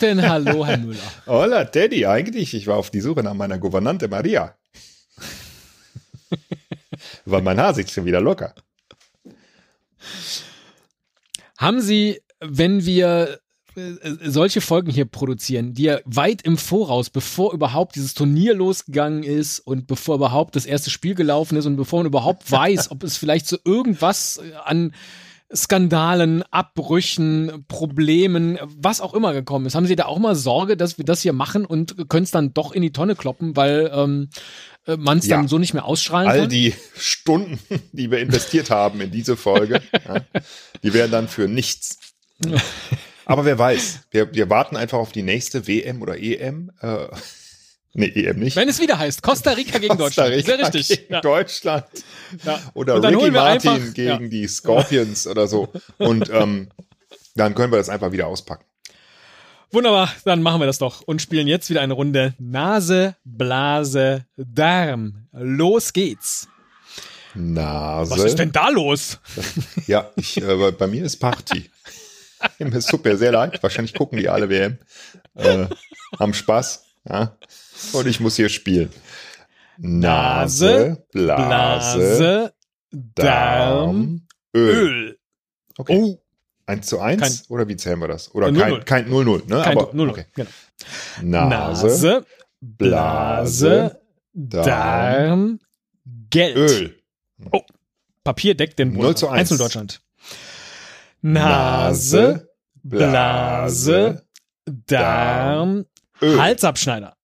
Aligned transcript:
denn 0.00 0.28
hallo, 0.28 0.66
Herr 0.66 0.78
Müller? 0.78 0.98
Hola, 1.26 1.64
Teddy, 1.66 2.06
eigentlich, 2.06 2.54
ich 2.54 2.66
war 2.66 2.76
auf 2.76 2.90
die 2.90 3.00
Suche 3.00 3.22
nach 3.22 3.34
meiner 3.34 3.58
Gouvernante 3.58 4.08
Maria. 4.08 4.56
Weil 7.24 7.42
mein 7.42 7.60
Haar 7.60 7.74
sitzt 7.74 7.92
schon 7.92 8.04
wieder 8.04 8.20
locker. 8.20 8.54
Haben 11.58 11.80
Sie, 11.80 12.20
wenn 12.40 12.84
wir 12.84 13.38
äh, 13.74 13.92
solche 14.24 14.60
Folgen 14.60 14.90
hier 14.90 15.04
produzieren, 15.04 15.74
die 15.74 15.84
ja 15.84 16.00
weit 16.04 16.42
im 16.42 16.58
Voraus, 16.58 17.08
bevor 17.08 17.54
überhaupt 17.54 17.94
dieses 17.96 18.14
Turnier 18.14 18.54
losgegangen 18.54 19.22
ist 19.22 19.60
und 19.60 19.86
bevor 19.86 20.16
überhaupt 20.16 20.56
das 20.56 20.66
erste 20.66 20.90
Spiel 20.90 21.14
gelaufen 21.14 21.56
ist 21.56 21.66
und 21.66 21.76
bevor 21.76 22.00
man 22.00 22.06
überhaupt 22.06 22.50
weiß, 22.50 22.90
ob 22.90 23.02
es 23.02 23.16
vielleicht 23.16 23.46
so 23.46 23.56
irgendwas 23.64 24.38
äh, 24.38 24.54
an 24.64 24.92
Skandalen, 25.54 26.42
Abbrüchen, 26.50 27.64
Problemen, 27.68 28.58
was 28.62 29.00
auch 29.00 29.14
immer 29.14 29.32
gekommen 29.32 29.66
ist. 29.66 29.74
Haben 29.74 29.86
Sie 29.86 29.96
da 29.96 30.06
auch 30.06 30.18
mal 30.18 30.34
Sorge, 30.34 30.76
dass 30.76 30.98
wir 30.98 31.04
das 31.04 31.22
hier 31.22 31.32
machen 31.32 31.64
und 31.66 32.08
können 32.08 32.24
es 32.24 32.30
dann 32.30 32.54
doch 32.54 32.72
in 32.72 32.82
die 32.82 32.92
Tonne 32.92 33.16
kloppen, 33.16 33.54
weil 33.56 33.90
ähm, 33.94 34.28
äh, 34.86 34.96
man 34.96 35.18
es 35.18 35.26
Ja. 35.26 35.36
dann 35.36 35.48
so 35.48 35.58
nicht 35.58 35.74
mehr 35.74 35.84
ausstrahlen 35.84 36.28
All 36.30 36.40
kann? 36.40 36.48
die 36.48 36.74
Stunden, 36.96 37.58
die 37.92 38.10
wir 38.10 38.18
investiert 38.18 38.70
haben 38.70 39.00
in 39.00 39.10
diese 39.10 39.36
Folge, 39.36 39.82
ja, 40.06 40.22
die 40.82 40.92
wären 40.94 41.10
dann 41.10 41.28
für 41.28 41.48
nichts. 41.48 41.98
Aber 43.24 43.44
wer 43.44 43.58
weiß, 43.58 44.00
wir, 44.10 44.34
wir 44.34 44.50
warten 44.50 44.76
einfach 44.76 44.98
auf 44.98 45.12
die 45.12 45.22
nächste 45.22 45.66
WM 45.68 46.02
oder 46.02 46.18
EM. 46.18 46.72
Äh, 46.80 47.06
nee, 47.94 48.06
EM 48.14 48.38
nicht. 48.38 48.56
Wenn 48.56 48.68
es 48.68 48.80
wieder 48.80 48.98
heißt, 48.98 49.22
Costa 49.22 49.52
Rica 49.52 49.78
gegen 49.78 49.96
Costa 49.96 50.24
Deutschland. 50.28 50.44
Sehr 50.46 50.58
Rica 50.58 50.66
richtig. 50.68 50.88
Gegen 50.88 51.12
Ja. 51.12 51.20
Deutschland. 51.20 51.84
Ja. 52.44 52.60
Oder 52.74 53.02
Ricky 53.02 53.30
Martin 53.30 53.70
einfach- 53.70 53.94
gegen 53.94 54.22
ja. 54.24 54.28
die 54.28 54.46
Scorpions 54.48 55.26
oder 55.26 55.46
so. 55.46 55.72
Und 55.98 56.30
ähm, 56.30 56.68
dann 57.34 57.54
können 57.54 57.72
wir 57.72 57.76
das 57.78 57.88
einfach 57.88 58.12
wieder 58.12 58.26
auspacken. 58.26 58.64
Wunderbar, 59.70 60.12
dann 60.26 60.42
machen 60.42 60.60
wir 60.60 60.66
das 60.66 60.76
doch 60.78 61.00
und 61.00 61.22
spielen 61.22 61.46
jetzt 61.48 61.70
wieder 61.70 61.80
eine 61.80 61.94
Runde 61.94 62.34
Nase, 62.38 63.16
Blase, 63.24 64.26
Darm. 64.36 65.26
Los 65.32 65.94
geht's. 65.94 66.46
Nase. 67.34 68.10
Was 68.10 68.24
ist 68.24 68.38
denn 68.38 68.52
da 68.52 68.68
los? 68.68 69.18
Ja, 69.86 70.10
ich, 70.16 70.36
äh, 70.42 70.72
bei- 70.72 70.86
mir 70.86 71.02
ist 71.04 71.16
Party. 71.16 71.70
Es 72.58 72.84
tut 72.88 73.02
mir 73.04 73.16
sehr 73.16 73.32
leid. 73.32 73.62
Wahrscheinlich 73.62 73.94
gucken 73.94 74.18
die 74.18 74.28
alle 74.28 74.50
WM. 74.50 74.76
Äh, 75.34 75.66
haben 76.20 76.34
Spaß. 76.34 76.84
Ja. 77.08 77.36
Und 77.92 78.06
ich 78.06 78.20
muss 78.20 78.36
hier 78.36 78.48
spielen. 78.48 78.90
Nase, 79.78 81.04
Blase, 81.12 81.98
Blase, 81.98 82.54
Darm, 82.90 84.26
Öl. 84.54 84.74
Öl. 84.76 85.18
Okay. 85.78 85.98
Oh, 86.00 86.18
1 86.66 86.86
zu 86.86 87.00
1 87.00 87.20
Kein- 87.20 87.40
oder 87.48 87.66
wie 87.68 87.76
zählen 87.76 87.98
wir 87.98 88.06
das? 88.08 88.32
Oder 88.34 88.48
Äh, 88.48 88.52
kein 88.52 88.72
0-0. 88.72 88.84
kein 88.84 89.08
0-0, 89.10 89.48
ne? 89.48 89.62
kein 89.64 89.78
Aber, 89.78 89.90
Null. 89.94 90.10
okay. 90.10 90.26
Genau. 90.34 90.50
Nase, 91.22 91.86
Nase, 91.86 92.26
Blase, 92.60 94.00
Darm, 94.34 95.58
Geld. 96.30 96.56
Öl. 96.56 96.98
Papier 98.22 98.54
deckt 98.54 98.78
den 98.78 98.90
Boden. 98.92 99.02
0 99.06 99.16
zu 99.16 99.28
1. 99.28 99.40
Einzel 99.40 99.58
Deutschland. 99.58 100.00
Nase, 101.22 102.48
Blase, 102.82 104.22
Darm, 104.66 105.86
Öl. 106.22 106.40
Halsabschneider. 106.40 107.16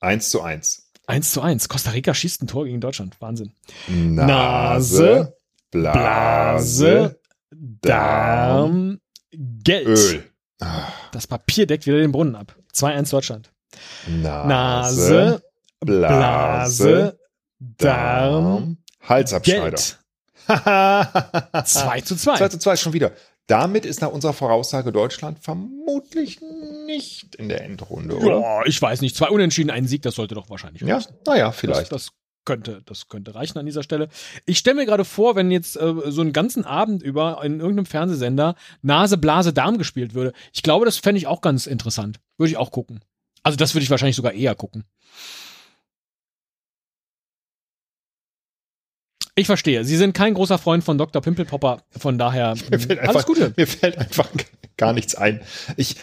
1 0.00 0.30
zu 0.30 0.42
1. 0.42 0.90
1 1.06 1.32
zu 1.32 1.40
1. 1.40 1.68
Costa 1.68 1.90
Rica 1.90 2.14
schießt 2.14 2.42
ein 2.42 2.46
Tor 2.48 2.64
gegen 2.64 2.80
Deutschland. 2.80 3.20
Wahnsinn. 3.20 3.52
Nase, 3.88 5.36
Blase, 5.70 7.18
Blase, 7.50 7.80
Darm, 7.80 9.00
Geld. 9.30 9.86
Öl. 9.86 10.30
Das 11.12 11.26
Papier 11.26 11.66
deckt 11.66 11.86
wieder 11.86 11.98
den 11.98 12.12
Brunnen 12.12 12.34
ab. 12.34 12.56
2-1 12.74 13.10
Deutschland. 13.10 13.52
Nase, 14.06 14.48
Nase, 14.48 15.42
Blase, 15.80 17.18
Darm, 17.58 18.78
Halsabschneider. 19.02 19.70
Geld. 19.70 19.98
2 20.46 21.62
2 21.64 22.00
zu 22.02 22.16
2. 22.16 22.36
2 22.36 22.48
zu 22.48 22.58
2 22.58 22.76
schon 22.76 22.92
wieder. 22.92 23.12
Damit 23.46 23.84
ist 23.86 24.00
nach 24.00 24.10
unserer 24.10 24.32
Voraussage 24.32 24.90
Deutschland 24.92 25.38
vermutlich 25.40 26.40
nicht 26.86 27.34
in 27.36 27.48
der 27.48 27.62
Endrunde, 27.64 28.16
oder? 28.16 28.40
Ja, 28.40 28.66
ich 28.66 28.80
weiß 28.82 29.00
nicht. 29.02 29.14
Zwei 29.16 29.28
Unentschieden, 29.28 29.70
ein 29.70 29.86
Sieg, 29.86 30.02
das 30.02 30.16
sollte 30.16 30.34
doch 30.34 30.50
wahrscheinlich 30.50 30.82
Ja, 30.82 30.96
reichen. 30.96 31.14
naja, 31.26 31.46
Das, 31.46 31.56
vielleicht. 31.56 31.92
das 31.92 32.08
könnte, 32.44 32.82
das 32.86 33.08
könnte 33.08 33.34
reichen 33.34 33.58
an 33.58 33.66
dieser 33.66 33.82
Stelle. 33.82 34.08
Ich 34.46 34.58
stelle 34.58 34.76
mir 34.76 34.86
gerade 34.86 35.04
vor, 35.04 35.36
wenn 35.36 35.50
jetzt 35.50 35.76
äh, 35.76 35.94
so 36.06 36.20
einen 36.22 36.32
ganzen 36.32 36.64
Abend 36.64 37.02
über 37.02 37.40
in 37.44 37.60
irgendeinem 37.60 37.86
Fernsehsender 37.86 38.54
Nase, 38.82 39.16
Blase, 39.18 39.52
Darm 39.52 39.78
gespielt 39.78 40.14
würde. 40.14 40.32
Ich 40.52 40.62
glaube, 40.62 40.84
das 40.84 40.96
fände 40.96 41.18
ich 41.18 41.26
auch 41.26 41.40
ganz 41.40 41.66
interessant. 41.66 42.18
Würde 42.38 42.50
ich 42.50 42.56
auch 42.56 42.70
gucken. 42.72 43.00
Also 43.42 43.56
das 43.56 43.74
würde 43.74 43.84
ich 43.84 43.90
wahrscheinlich 43.90 44.16
sogar 44.16 44.32
eher 44.32 44.54
gucken. 44.56 44.84
Ich 49.38 49.46
verstehe. 49.46 49.84
Sie 49.84 49.96
sind 49.96 50.14
kein 50.14 50.32
großer 50.32 50.56
Freund 50.56 50.82
von 50.82 50.96
Dr. 50.96 51.20
Pimpelpopper, 51.20 51.82
von 51.96 52.18
daher 52.18 52.56
fällt 52.56 52.98
alles 52.98 53.08
einfach, 53.08 53.26
Gute. 53.26 53.52
Mir 53.54 53.66
fällt 53.66 53.98
einfach 53.98 54.28
gar 54.78 54.94
nichts 54.94 55.14
ein. 55.14 55.42
Ich, 55.76 55.96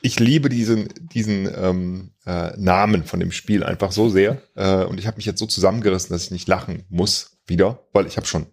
ich 0.00 0.18
liebe 0.18 0.48
diesen, 0.48 0.88
diesen 1.12 1.46
ähm, 1.54 2.12
äh, 2.24 2.52
Namen 2.56 3.04
von 3.04 3.20
dem 3.20 3.30
Spiel 3.30 3.62
einfach 3.62 3.92
so 3.92 4.08
sehr. 4.08 4.40
Äh, 4.54 4.84
und 4.84 4.98
ich 4.98 5.06
habe 5.06 5.18
mich 5.18 5.26
jetzt 5.26 5.38
so 5.38 5.44
zusammengerissen, 5.44 6.14
dass 6.14 6.24
ich 6.24 6.30
nicht 6.30 6.48
lachen 6.48 6.84
muss 6.88 7.36
wieder, 7.46 7.80
weil 7.92 8.06
ich 8.06 8.16
habe 8.16 8.26
schon 8.26 8.46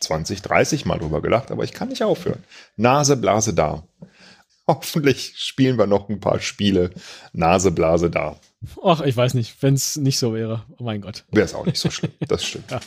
20, 0.00 0.40
30 0.40 0.84
Mal 0.84 1.00
drüber 1.00 1.22
gelacht, 1.22 1.50
aber 1.50 1.64
ich 1.64 1.72
kann 1.72 1.88
nicht 1.88 2.04
aufhören. 2.04 2.44
Nase, 2.76 3.16
Blase, 3.16 3.52
Darm. 3.52 3.82
Hoffentlich 4.68 5.34
spielen 5.38 5.76
wir 5.76 5.88
noch 5.88 6.08
ein 6.08 6.20
paar 6.20 6.38
Spiele. 6.38 6.92
Nase, 7.32 7.72
Blase, 7.72 8.10
Darm. 8.10 8.36
Ach, 8.84 9.00
ich 9.00 9.16
weiß 9.16 9.34
nicht, 9.34 9.56
wenn 9.62 9.74
es 9.74 9.96
nicht 9.96 10.18
so 10.18 10.34
wäre. 10.34 10.62
Oh 10.78 10.84
mein 10.84 11.00
Gott. 11.00 11.24
Wäre 11.30 11.44
es 11.44 11.54
auch 11.54 11.66
nicht 11.66 11.78
so 11.78 11.90
schlimm. 11.90 12.12
Das 12.28 12.44
stimmt. 12.44 12.70
Ja. 12.70 12.80